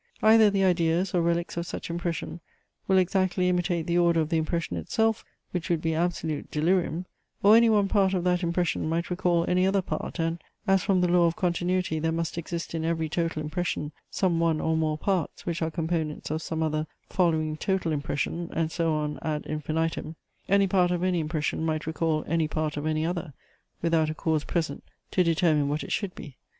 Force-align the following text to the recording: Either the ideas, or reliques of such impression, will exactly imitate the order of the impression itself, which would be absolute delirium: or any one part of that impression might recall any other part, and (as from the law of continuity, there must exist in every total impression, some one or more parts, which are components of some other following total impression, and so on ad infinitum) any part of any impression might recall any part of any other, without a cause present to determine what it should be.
Either 0.23 0.49
the 0.49 0.63
ideas, 0.63 1.13
or 1.13 1.21
reliques 1.21 1.57
of 1.57 1.67
such 1.67 1.87
impression, 1.91 2.39
will 2.87 2.97
exactly 2.97 3.47
imitate 3.47 3.85
the 3.85 3.99
order 3.99 4.19
of 4.19 4.29
the 4.29 4.37
impression 4.37 4.75
itself, 4.75 5.23
which 5.51 5.69
would 5.69 5.79
be 5.79 5.93
absolute 5.93 6.49
delirium: 6.49 7.05
or 7.43 7.55
any 7.55 7.69
one 7.69 7.87
part 7.87 8.15
of 8.15 8.23
that 8.23 8.41
impression 8.41 8.89
might 8.89 9.11
recall 9.11 9.45
any 9.47 9.63
other 9.67 9.83
part, 9.83 10.17
and 10.17 10.41
(as 10.65 10.81
from 10.81 11.01
the 11.01 11.07
law 11.07 11.27
of 11.27 11.35
continuity, 11.35 11.99
there 11.99 12.11
must 12.11 12.35
exist 12.35 12.73
in 12.73 12.83
every 12.83 13.07
total 13.07 13.43
impression, 13.43 13.91
some 14.09 14.39
one 14.39 14.59
or 14.59 14.75
more 14.75 14.97
parts, 14.97 15.45
which 15.45 15.61
are 15.61 15.69
components 15.69 16.31
of 16.31 16.41
some 16.41 16.63
other 16.63 16.87
following 17.07 17.55
total 17.55 17.91
impression, 17.91 18.49
and 18.53 18.71
so 18.71 18.93
on 18.93 19.19
ad 19.21 19.45
infinitum) 19.45 20.15
any 20.49 20.65
part 20.65 20.89
of 20.89 21.03
any 21.03 21.19
impression 21.19 21.63
might 21.63 21.85
recall 21.85 22.23
any 22.27 22.47
part 22.47 22.75
of 22.75 22.87
any 22.87 23.05
other, 23.05 23.33
without 23.83 24.09
a 24.09 24.15
cause 24.15 24.43
present 24.45 24.83
to 25.11 25.23
determine 25.23 25.69
what 25.69 25.83
it 25.83 25.91
should 25.91 26.15
be. 26.15 26.37